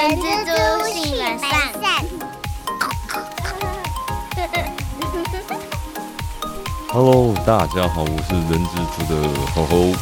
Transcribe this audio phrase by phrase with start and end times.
[0.00, 0.50] 人蜘蛛
[0.88, 1.50] 性本善。
[6.88, 9.92] Hello，大家好，我是人蜘蛛的吼吼。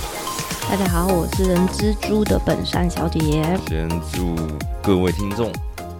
[0.71, 3.59] 大家好，我是人蜘蛛的本山小姐姐。
[3.67, 4.37] 先祝
[4.81, 5.53] 各位听众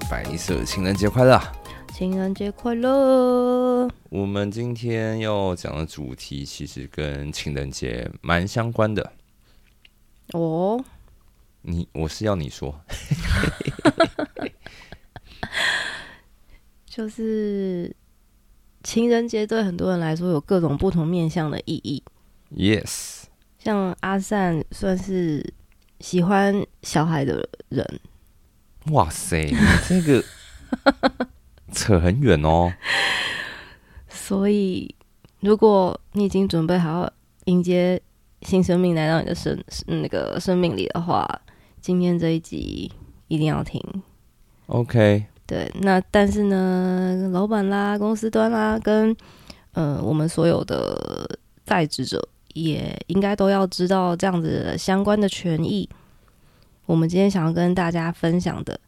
[0.09, 1.53] 白色情人节快乐啊！
[1.93, 3.89] 情人节快乐！
[4.11, 9.13] 我们今天要讲的主题其实跟情人节蛮相关的。
[10.35, 10.81] 哦，
[11.63, 12.81] 你，我是要你说，
[16.87, 17.95] 就是
[18.83, 22.03] 情人节对很多人来说有各种不同面向的意义。
[22.55, 23.25] Yes，
[23.59, 25.53] 像阿善算是
[26.01, 28.01] 喜欢小孩的人，
[28.93, 29.57] 哇塞，你
[29.87, 30.25] 这个
[31.73, 32.73] 扯很远哦。
[34.09, 34.95] 所以
[35.41, 37.11] 如果你已经准备好
[37.45, 38.01] 迎接
[38.43, 41.29] 新生命来到你的生那个生命里的话，
[41.81, 42.91] 今天这一集
[43.29, 43.83] 一定要听。
[44.67, 49.17] OK，对，那但是呢，老板啦、公司端啦，跟
[49.73, 55.89] 呃我们所有的在职者，也应该都要知道这样子的相关的权益。
[56.87, 58.79] 我们今天想要跟大家分享的，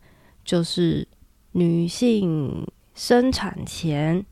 [0.44, 1.06] 就是
[1.52, 4.24] 女性生产前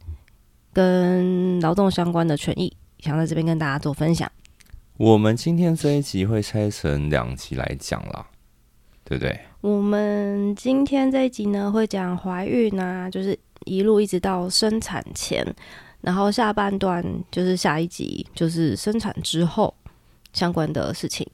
[0.73, 4.31] 跟劳动相关的权益，想在这边跟大家做分享。
[4.97, 8.27] 我们今天这一集会拆成两集来讲啦，
[9.09, 9.41] 对不对？
[9.62, 15.42] 我们今天这一集呢，会讲怀孕啊，就是一路一直到生产前，
[16.03, 19.75] 然后下半段就是下一集就是生产之后
[20.34, 21.27] 相关的事情。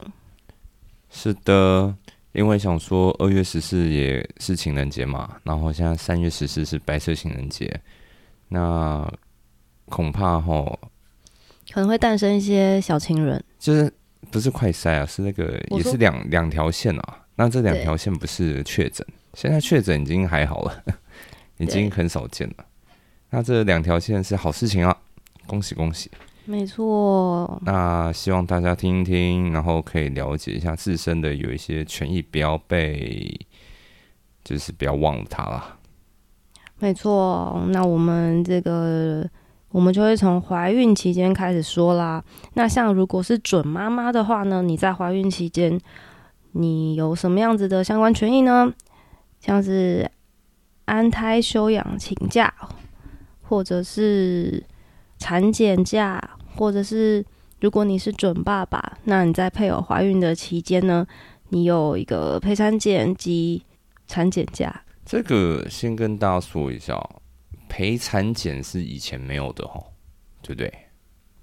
[1.09, 1.93] 是的，
[2.31, 7.69] 因为想说二月十四也是情人节嘛，然后现在三月十四是白色情人节，
[8.47, 9.05] 那
[9.87, 10.79] 恐怕吼
[11.73, 13.91] 可能会诞生一些小情人，就是
[14.31, 17.19] 不是快筛啊，是那个也是两两条线啊。
[17.35, 20.83] 那这两条线不是确诊，现在确诊已经还好了，
[21.57, 22.65] 已经很少见了。
[23.29, 24.95] 那这两条线是好事情啊，
[25.45, 26.09] 恭喜恭喜！
[26.45, 33.35] 没错，那希望大家听一听，然后可以了解一下自身的有一些权益，不要被，
[34.43, 35.77] 就是不要忘了它啦。
[36.77, 37.65] 没错。
[37.69, 39.27] 那我们这个，
[39.69, 42.23] 我们就会从怀孕期间开始说啦。
[42.53, 45.79] 那像如果是准妈妈的话呢，你在怀孕期间，
[46.57, 48.73] 你有什么样子的相关权益呢？
[49.41, 50.09] 像是
[50.85, 52.53] 安胎休养请假，
[53.41, 54.63] 或者是
[55.17, 57.25] 产检假，或者是
[57.59, 61.05] 如果你是准爸爸，那你在配偶怀孕的期间呢，
[61.49, 63.61] 你有一个陪产检及
[64.07, 64.83] 产检假。
[65.05, 67.21] 这个先跟大家说一下哦，
[67.67, 69.83] 陪产检是以前没有的哦，
[70.41, 70.73] 对不对？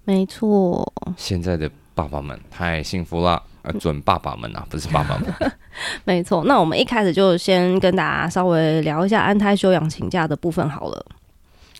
[0.04, 5.32] 没错，现在的爸爸们太幸福了，呃，准爸爸们啊， 不是爸爸们。
[6.04, 6.44] 没错。
[6.44, 11.06] 那我们一开始就先跟大家稍微聊一下安胎休养请假的部分好了。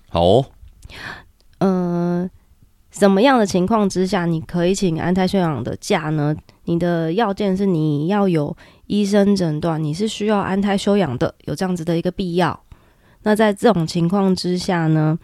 [0.09, 0.47] 好哦，
[1.59, 2.31] 呃，
[2.91, 6.35] 什么样的情况之下你可以请安胎休养的假呢？
[6.65, 8.57] 你的要件是你要有
[8.87, 12.59] 医生诊断，你是需要安胎休养的，有这样子的一个必要。
[13.25, 15.19] 那在这种情况之下呢，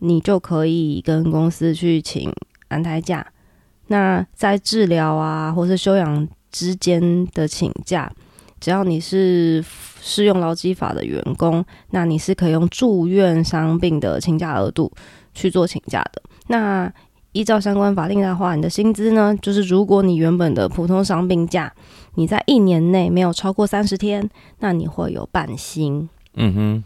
[0.00, 2.32] 你就可以跟公司去请
[2.68, 3.24] 安胎假。
[3.88, 8.10] 那在治疗啊，或是休养之间的请假，
[8.60, 9.64] 只要你是
[10.00, 14.90] 适用劳基法的员工，那你是可以用住院伤病的请假额度
[15.34, 16.22] 去做请假的。
[16.48, 16.92] 那
[17.32, 21.72] 依照相关法令的话，你的薪资呢，就是如果你原本的普通伤病假，
[22.14, 24.28] 你在一年内没有超过三十天，
[24.60, 26.08] 那你会有半薪。
[26.34, 26.84] 嗯哼，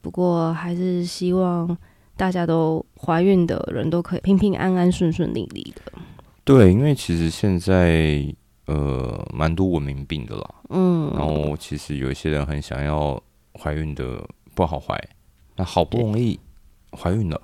[0.00, 1.76] 不过还是希望
[2.16, 5.92] 大家都怀孕的人都可以平平安安、顺顺利利的。
[6.50, 8.26] 对，因为其实现在
[8.66, 13.22] 呃蛮多文明病的啦，嗯，然后其实有一些人很想要
[13.56, 14.20] 怀孕的
[14.52, 15.00] 不好怀，
[15.54, 16.36] 那好不容易
[16.90, 17.40] 怀孕了，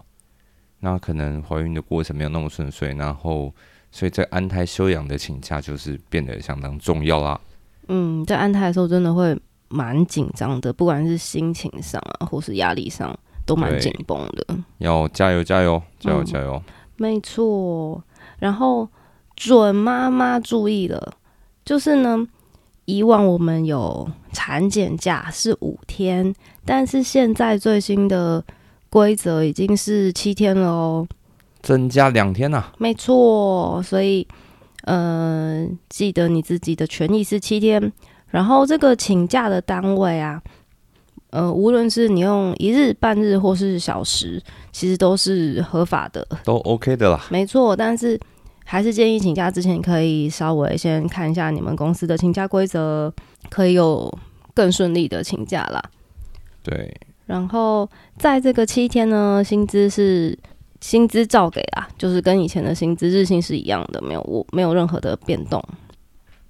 [0.81, 3.55] 那可能怀孕的过程没有那么顺遂，然后
[3.93, 7.41] 所以在安胎休养的请假就是变得相当重要啦。
[7.87, 14.45] 嗯，在安胎的时候真的会蛮紧张的，不管是心情上啊，或是压力上，都蛮对紧绷的。
[14.79, 16.61] 要加油加油加油嗯加油！
[16.99, 18.03] 没错，
[18.39, 18.89] 然后
[19.35, 21.13] 准妈妈注意了，
[21.65, 22.27] 就是呢，
[22.85, 26.35] 以往我们有产检假是五天，
[26.65, 28.45] 但是现在最新的
[28.91, 31.07] 规则已经是七天了哦。
[31.63, 34.27] 增加两天呐、没错，所以
[34.83, 37.93] 呃，记得你自己的权益是七天，
[38.29, 40.41] 然后这个请假的单位啊，
[41.37, 44.43] 呃，无论是你用一日、半日或是小时，
[44.73, 47.27] 其实都是合法的，都 OK 的啦。
[47.29, 47.77] 没错。
[47.77, 48.19] 但是
[48.65, 53.13] 还是建议请假之前可以稍微先看一下你们公司的请假规则，
[53.51, 54.11] 可以有
[54.55, 55.83] 更顺利的请假啦。
[56.63, 56.91] 对，
[57.27, 57.87] 然后
[58.17, 60.39] 在这个七天呢，薪资是
[60.81, 65.63] 薪资照给啦，就是跟以前的薪资日薪是一样的，没有我没有任何的变动。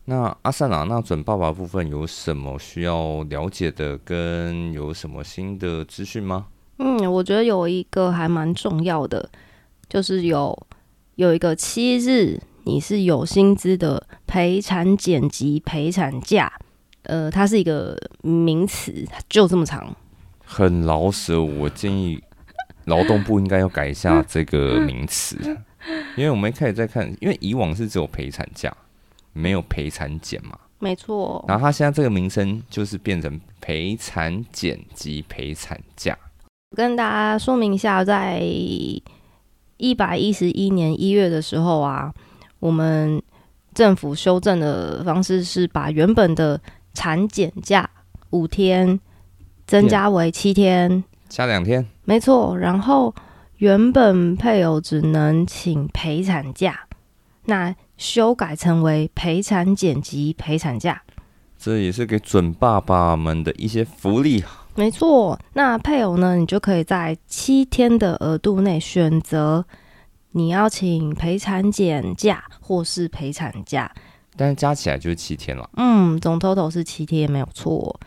[0.09, 6.47] 那阿善啊，那准爸爸部分有什么需要了解的，跟有什么新的资讯吗？
[6.79, 9.29] 嗯，我觉得有一个还蛮重要的，
[9.89, 10.67] 就是有
[11.17, 16.53] 有一个七日你是有薪资的陪产检及陪产假，
[17.03, 19.93] 呃，它是一个名词，就这么长。
[20.45, 22.23] 很老舍，我建议
[22.85, 25.37] 劳动部应该要改一下这个名词，
[26.17, 28.73] 因为我们一开始在看，因为以往是只有陪产假，
[29.37, 30.59] 没有陪产检嘛。
[30.79, 36.17] 没错，然后他现在这个名称就是变成陪产检及陪产假。
[36.77, 42.13] 跟大家说明一下，在一百一十一年一月的时候啊，
[42.59, 43.23] 我们
[43.73, 46.61] 政府修正的方式是把原本的
[46.93, 47.89] 产检假
[48.31, 49.01] 五天
[49.67, 52.57] 增加为七天，加两天，没错。
[52.59, 53.15] 然后
[53.57, 56.79] 原本配偶只能请陪产假，
[57.45, 61.03] 那修改成为陪产检及陪产假。
[61.59, 64.45] 这也是给准爸爸们的一些福利。
[64.75, 66.37] 没错，那配偶呢？
[66.37, 69.65] 你就可以在七天的额度内选择
[70.33, 73.91] 你要请陪产检假或是陪产假，
[74.37, 75.69] 但是加起来就是七天了。
[75.79, 77.99] 嗯，总 total 是七天，没有错。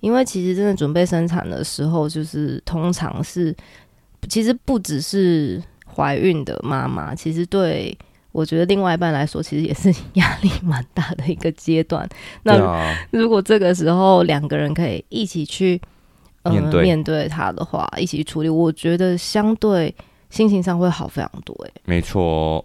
[0.00, 3.56] 因为其实真的准备生产的时候，就是通常是，
[4.28, 7.96] 其实不只是怀孕的妈妈，其实对
[8.38, 12.08] 我觉得另外一半来说，其实也是 压力蛮大的一个阶段。
[12.44, 12.56] 那
[13.10, 15.80] 如果这个时候两个人可以一起去。
[16.44, 19.94] 面对面对他的话，一起处理，我觉得相对
[20.30, 21.54] 心情上会好非常多。
[21.66, 22.64] 哎，没错。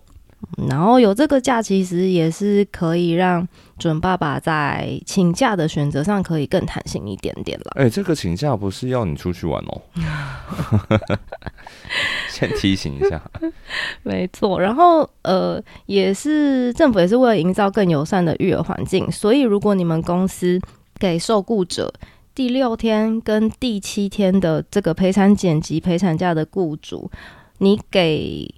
[0.67, 3.47] 然后有这个假，其实也是可以让
[3.77, 7.71] 准爸爸在请假的选择上可以更弹性一点点了。
[7.75, 9.81] 哎，这个请假不是要你出去玩哦
[12.29, 13.21] 先提醒一下。
[14.03, 14.59] 没错。
[14.59, 20.59] 然后呃，也是政府也是为了营造更友善的育儿环境，所以如果你们公司
[20.99, 21.93] 给受雇者。
[22.35, 27.11] 第六天跟第七天的这个陪产检及陪产假的雇主，
[27.59, 28.51] 你给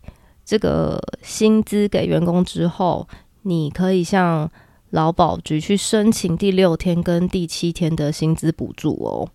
[0.45, 3.07] 这个薪资给员工之后，
[3.41, 4.49] 你可以向
[4.91, 9.27] 劳保局去申请第六天跟第七天的薪资补助哦。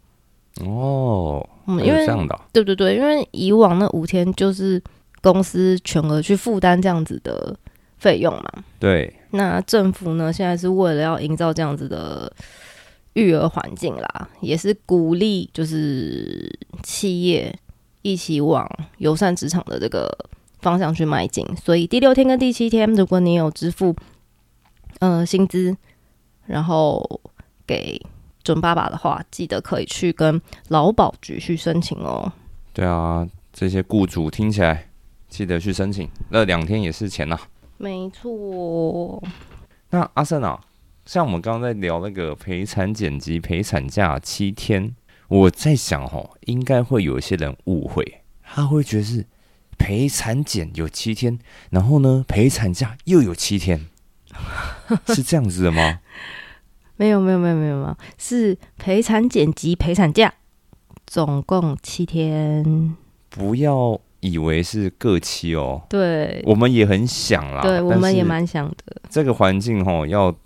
[0.64, 4.80] 哦，嗯，因为这样的，对对对，因为以往那五天就是
[5.20, 7.54] 公司全额去负担这样子的
[7.98, 8.64] 费用嘛。
[8.78, 12.32] 对，那政府呢，现在是为了要营造这样子的。
[13.14, 16.48] 育儿环境啦，也是鼓励就是
[16.84, 17.52] 企业
[18.02, 18.64] 一起往
[18.98, 20.08] 友善职场的这个
[20.60, 21.44] 方向去迈进。
[21.56, 23.94] 所以第六天跟第七天，如果你有支付
[25.00, 25.76] 呃薪资，
[26.46, 27.20] 然后
[27.66, 28.00] 给
[28.42, 32.32] 准爸爸的话，记得可以去跟劳保局去申请哦。
[32.72, 34.88] 对啊，这些雇主听起来
[35.28, 37.38] 记得去申请，那两天也是钱呐。
[37.76, 39.22] 没错。
[39.90, 40.60] 那阿胜啊。
[41.06, 44.94] 像我们刚刚在聊那个陪产检及陪产假七天，
[45.26, 49.26] 我在想哦，应该会有一些人误会，他会觉得是
[49.90, 51.37] 陪产检有七天，
[51.70, 53.88] 然后呢陪产假又有七天，
[55.12, 55.98] 是这样子的吗？
[56.94, 60.32] 没有没有没有没有没有，是陪产检及陪产假
[61.08, 62.94] 总共七天。
[63.31, 69.03] 不要以为是各期哦，对，我们也很想啦，对，我们也蛮想的。
[69.10, 70.32] 这个环境哦，要。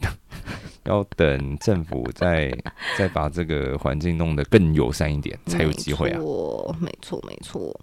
[0.84, 2.54] 要等政府再
[2.98, 6.20] 再把这个环境弄得更友善一点，才有机会啊！
[6.78, 7.74] 没错，没错，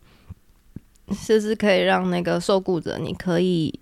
[1.13, 3.73] 是是可以让那个受雇者，你可以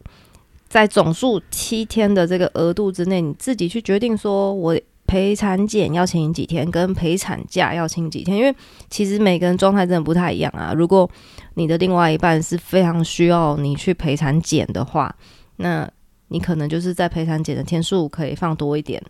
[0.67, 8.55] 在总数七天的这个额度之内，你自己去决定说，我陪产检要请几天，跟陪产假要请几天，因为
[8.89, 10.71] 其实每个人状态真的不太一样啊。
[10.71, 11.09] 如果
[11.55, 15.15] 你的另外一半是非常需要你去陪产检的话，
[15.55, 15.89] 那
[16.27, 19.01] 你可能就是在陪产检的天数可以放多一点，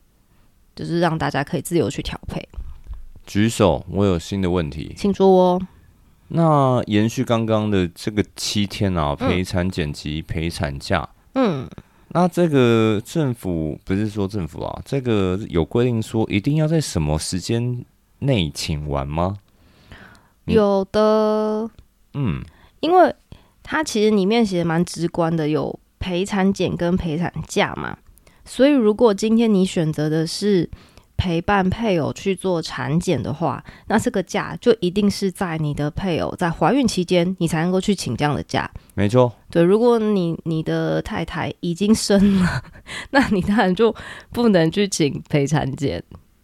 [0.74, 2.42] 就是让大家可以自由去调配。
[3.26, 5.62] 举手，我有新的问题，请说。
[6.30, 11.70] 那延续刚刚的这个七天啊，陪产检及陪产假，嗯，
[12.08, 17.86] 那这个政府不是说政府啊，这个有规定说一定要在什么时间
[18.20, 19.38] 内请完吗？
[20.46, 21.70] 有的，
[22.14, 22.42] 嗯，
[22.80, 23.16] 因为
[23.62, 25.80] 它其实里面写的蛮直观的，有。
[26.02, 27.98] 陪产检跟陪产假嘛，
[28.46, 30.68] 所以如果今天你选择的是
[31.20, 38.72] 陪伴配偶去做产检的话，那这个假就一定是在你的配偶在怀孕期间，你才能够去请这样的假。
[38.94, 42.64] 没错，对，如果你你的太太已经生了，
[43.12, 43.94] 那你当然就
[44.32, 46.02] 不能去请陪产检。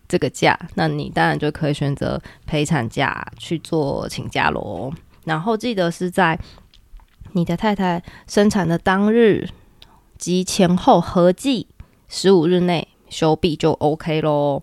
[0.07, 4.93] 这个假，那你当然就可以选择陪产假去做请假喽。
[5.23, 6.37] 然后记得是在
[7.31, 9.49] 你的太太生产的当日
[10.19, 11.65] 及前后合计
[12.07, 14.61] 十五日内休毕就 OK 咯。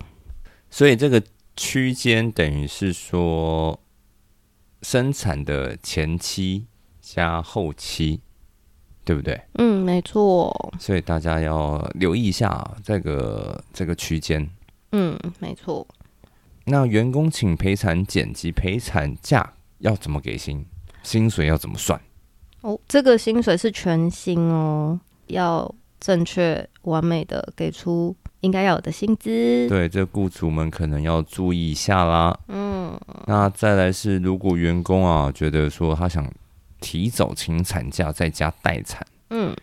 [0.69, 1.21] 所以这个
[1.55, 3.79] 区间等于是说
[4.81, 6.65] 生产的前期
[6.99, 8.21] 加后期，
[9.05, 9.39] 对不对？
[9.53, 10.73] 嗯，没错。
[10.79, 14.49] 所以大家要留意一下这个这个区间。
[14.91, 15.87] 嗯，没错。
[16.65, 20.65] 那员工请陪产检及陪产假要怎么给薪？
[21.03, 21.99] 薪水要怎么算？
[22.61, 25.69] 哦，这个薪水是全薪哦，要
[25.99, 29.67] 正确完美的给出应该要有的薪资。
[29.67, 32.37] 对，这雇主们可能要注意一下啦。
[32.49, 36.29] 嗯，那再来是，如果员工啊觉得说他想
[36.79, 39.55] 提早请产假在家待产，嗯，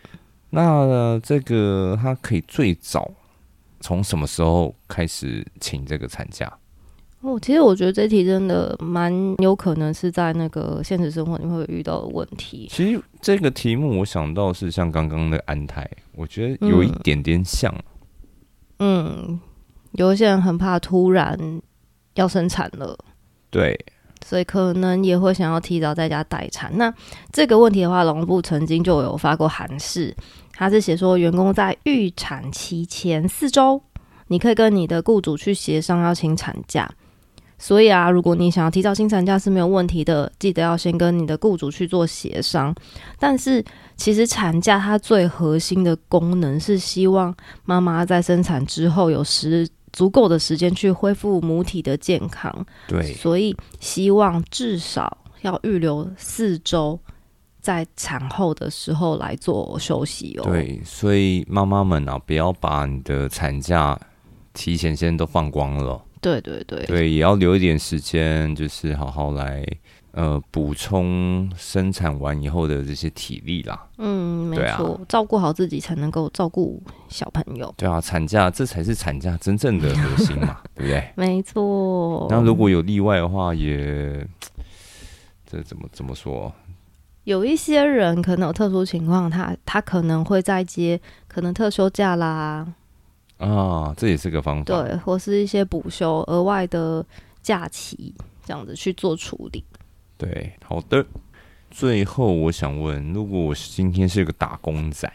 [0.49, 3.11] 那这个他可以最早
[3.81, 6.51] 从什么时候开始请这个产假？
[7.21, 12.67] 哦，其实我觉得这题真的蛮有可能是在那个现实生活里面会遇到的问题。
[12.71, 17.71] 其实这个题目我想到是像刚刚的安胎，我觉得有一点点像。
[17.75, 17.83] 嗯，
[19.93, 21.39] 有一些人很怕突然
[22.15, 22.97] 要生产了，
[23.51, 23.79] 对，
[24.25, 26.71] 所以可能也会想要提早在家待产。
[26.77, 26.93] 那
[27.33, 30.17] 这个问题的话，劳动部曾经就有发过函示，
[30.53, 33.83] 他是写说，员工在预产期前四周，
[34.29, 36.89] 你可以跟你的雇主去协商要请产假。
[37.63, 42.75] 所以啊，如果你想要提早请产假是没有问题的，记得要先跟你的雇主去做协商。
[43.19, 43.63] 但是
[43.97, 47.33] 其实产假它最核心的功能是希望
[47.67, 52.67] 妈妈在生产之后有时足够的时间去恢复母体的健康。
[52.89, 56.99] 对，所以希望至少要预留四周
[57.61, 60.45] 在产后的时候来做休息哦。
[60.45, 64.01] 对，所以妈妈们啊，不要把你的产假
[64.53, 66.03] 提前先都放光了。
[66.21, 69.67] 对对对，对，也要留一点时间，就是好好来
[70.13, 73.87] 呃补充生产完以后的这些体力啦。
[73.97, 77.73] 嗯，没对啊错，照顾好自己才能够照顾小朋友。
[77.77, 81.11] 对啊，产假这才是产假真正的核心嘛， 对不对？
[81.15, 82.27] 没错。
[82.29, 84.27] 那如果有例外的话，也
[85.51, 86.53] 这怎么怎么说？
[87.25, 92.67] 有一些人可能有特殊情况，他他可能会在接可能特休假啦，
[93.41, 94.65] 啊，这也是个方法。
[94.65, 97.05] 对，或是一些补休额外的
[97.43, 99.65] 假期，这样子去做处理。
[100.17, 101.05] 对，好的。
[101.71, 105.11] 最后我想问，如果我今天是个打工仔，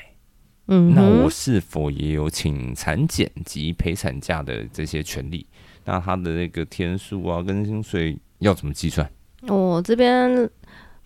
[0.67, 5.45] 嗯，那我是否也有请产检及陪产假的这些权利？
[5.83, 9.07] 那他的那个天数啊，跟薪水要怎么计算？
[9.47, 10.49] 我这边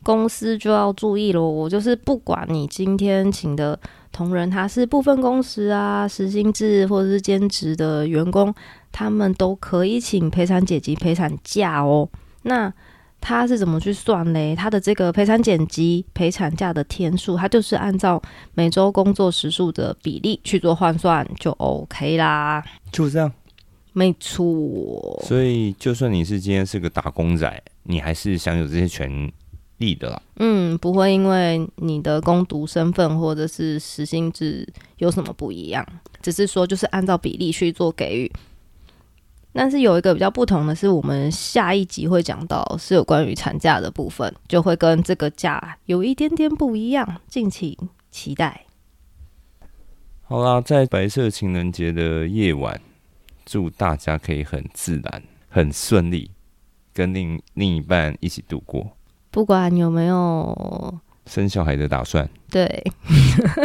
[0.03, 3.79] 公司就要注意咯，我就是不管你今天请的
[4.11, 8.53] 同仁他是部分工时啊、时薪制或者是兼职的员工，
[8.91, 12.09] 他们都可以请陪产姐及陪产假哦。
[12.43, 12.73] 那
[13.21, 14.55] 他是怎么去算嘞？
[14.55, 18.21] 他的这个陪产检及陪产假的天数，他就是按照
[18.53, 22.63] 每周工作时数的比例去做换算，就 OK 啦。
[22.91, 23.31] 就这样。
[23.91, 24.45] 没错，
[25.25, 29.29] 所以，就算你是今天是个打工仔，你还是享有这些权
[29.79, 30.21] 利的啦。
[30.35, 34.67] 嗯，不会因为你的攻读身份或者是实薪制
[34.97, 35.85] 有什么不一样，
[36.21, 38.31] 只是说就是按照比例去做给予。
[39.51, 47.75] 但是有一个比较不同的是，我们下一集会讲到是有关于产假的部分，就会跟这个假有一点点不一样，敬请
[48.11, 48.65] 期待。
[50.21, 52.79] 好啦，在白色情人节的夜晚，
[53.43, 56.29] 祝大家可以很自然、很顺利，
[56.93, 58.87] 跟另另一半一起度过
[59.31, 60.93] 不管有没有
[61.25, 62.27] 生小孩的打算。
[62.49, 62.83] 对，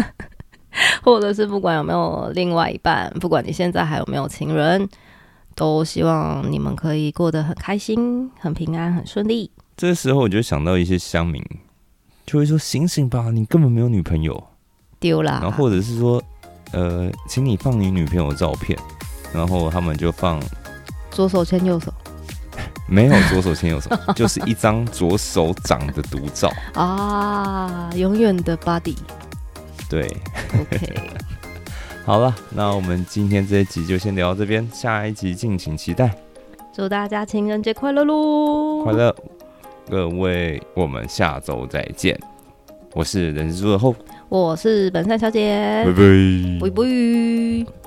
[1.03, 4.89] 或者是不管有没有另外一半，不管你现在还有没有情人，
[5.55, 9.51] 都希望你们可以过得很开心、很平安、很顺利。
[9.77, 11.43] 这时候我就想到一些乡民，
[12.27, 14.43] 就会说：“醒醒吧，你根本没有女朋友。”
[15.01, 16.23] 丢啦，然后或者是说
[16.73, 18.79] ：“呃，请你放你女朋友的照片。”
[19.35, 20.41] 然后他们就放
[21.11, 21.93] 左手牵右手
[22.87, 26.51] 没有左手牵右手， 就是一张左手掌的独照。
[26.75, 28.97] 啊，永远的 body。
[29.89, 30.07] 对
[30.61, 30.95] ，OK，
[32.05, 36.15] 好了，那我们今天这一集就先聊到这边，下一集敬请期待。
[36.73, 38.83] 祝大家情人节快乐喽！
[38.83, 39.15] 快乐，
[39.89, 42.19] 各位，我们下周再见。
[42.93, 43.95] 我是人之初的后，
[44.29, 46.69] 我是本善小姐拜，拜。
[46.69, 47.84] 拜拜。